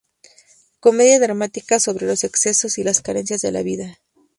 Comedia 0.79 1.19
dramática 1.19 1.79
sobre 1.79 2.07
los 2.07 2.23
excesos 2.23 2.79
y 2.79 2.83
las 2.83 3.03
carencias 3.03 3.41
de 3.41 3.51
la 3.51 3.61
vida. 3.61 3.99